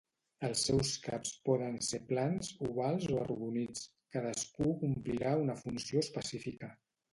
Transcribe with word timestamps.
Els 0.47 0.61
seus 0.69 0.93
caps 1.03 1.33
poden 1.49 1.77
ser 1.87 1.99
plans, 2.13 2.49
ovals 2.69 3.07
o 3.13 3.21
arrodonits; 3.25 3.85
cadascú 4.17 4.75
complirà 4.87 5.37
una 5.45 5.61
funció 5.63 6.05
específica. 6.09 6.75